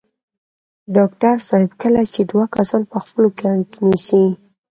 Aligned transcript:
ډاکټر 0.95 1.35
صاحب 1.49 1.71
کله 1.81 2.01
چې 2.13 2.21
دوه 2.31 2.45
کسان 2.55 2.81
په 2.91 2.97
خپلو 3.05 3.27
کې 3.37 3.45
اړيکې 3.51 3.79
نیسي. 3.89 4.23